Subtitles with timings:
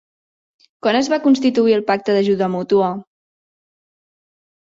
[0.85, 2.87] Quan es va constituir el Pacte d'Ajuda Mútua?